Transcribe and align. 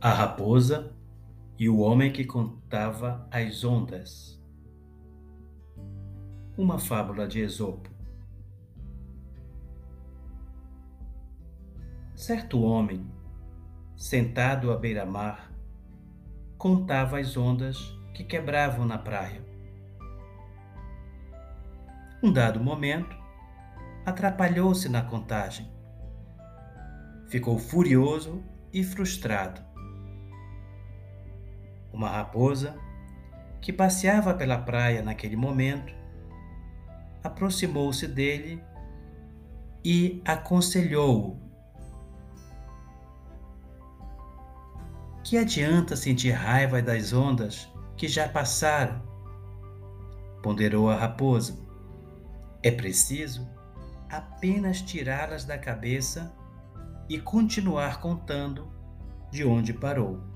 A 0.00 0.10
raposa 0.10 0.94
e 1.58 1.68
o 1.68 1.78
homem 1.78 2.12
que 2.12 2.24
contava 2.24 3.26
as 3.30 3.64
ondas. 3.64 4.40
Uma 6.56 6.78
fábula 6.78 7.26
de 7.26 7.40
Esopo. 7.40 7.90
Certo 12.14 12.62
homem, 12.62 13.06
sentado 13.96 14.70
à 14.70 14.76
beira-mar, 14.76 15.52
contava 16.56 17.18
as 17.18 17.36
ondas 17.36 17.76
que 18.14 18.24
quebravam 18.24 18.86
na 18.86 18.98
praia. 18.98 19.44
Um 22.22 22.32
dado 22.32 22.58
momento, 22.58 23.16
atrapalhou-se 24.04 24.88
na 24.88 25.02
contagem. 25.02 25.75
Ficou 27.28 27.58
furioso 27.58 28.42
e 28.72 28.84
frustrado 28.84 29.66
uma 31.96 32.10
raposa, 32.10 32.76
que 33.60 33.72
passeava 33.72 34.34
pela 34.34 34.58
praia 34.58 35.02
naquele 35.02 35.34
momento, 35.34 35.94
aproximou-se 37.24 38.06
dele 38.06 38.62
e 39.82 40.22
aconselhou-o. 40.24 41.40
Que 45.24 45.38
adianta 45.38 45.96
sentir 45.96 46.30
raiva 46.32 46.82
das 46.82 47.12
ondas 47.12 47.68
que 47.96 48.06
já 48.06 48.28
passaram? 48.28 49.02
Ponderou 50.42 50.88
a 50.90 50.94
raposa. 50.94 51.58
É 52.62 52.70
preciso 52.70 53.48
apenas 54.08 54.82
tirá-las 54.82 55.44
da 55.44 55.58
cabeça 55.58 56.32
e 57.08 57.18
continuar 57.18 58.00
contando 58.00 58.72
de 59.30 59.44
onde 59.44 59.72
parou. 59.72 60.35